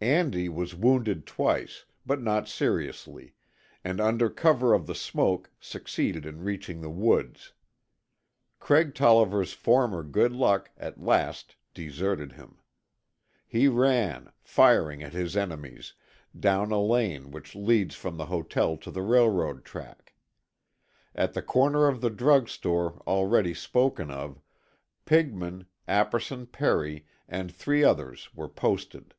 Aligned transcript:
Andy 0.00 0.48
was 0.48 0.76
wounded 0.76 1.26
twice, 1.26 1.84
but 2.06 2.22
not 2.22 2.46
seriously, 2.46 3.34
and 3.82 4.00
under 4.00 4.30
cover 4.30 4.72
of 4.72 4.86
the 4.86 4.94
smoke 4.94 5.50
succeeded 5.58 6.24
in 6.24 6.44
reaching 6.44 6.80
the 6.80 6.88
woods. 6.88 7.52
Craig 8.60 8.94
Tolliver's 8.94 9.52
former 9.54 10.04
good 10.04 10.30
luck 10.30 10.70
at 10.76 11.02
last 11.02 11.56
deserted 11.74 12.30
him. 12.34 12.60
He 13.44 13.66
ran, 13.66 14.30
firing 14.44 15.02
at 15.02 15.14
his 15.14 15.36
enemies, 15.36 15.94
down 16.38 16.70
a 16.70 16.80
lane 16.80 17.32
which 17.32 17.56
leads 17.56 17.96
from 17.96 18.16
the 18.16 18.26
hotel 18.26 18.76
to 18.76 18.92
the 18.92 19.02
railroad 19.02 19.64
track. 19.64 20.14
At 21.12 21.32
the 21.34 21.42
corner 21.42 21.88
of 21.88 22.02
the 22.02 22.10
drug 22.10 22.48
store 22.48 23.02
already 23.04 23.52
spoken 23.52 24.12
of, 24.12 24.40
Pigman, 25.06 25.66
Apperson 25.88 26.46
Perry 26.46 27.04
and 27.28 27.50
three 27.52 27.82
others 27.82 28.32
were 28.32 28.48
posted. 28.48 29.14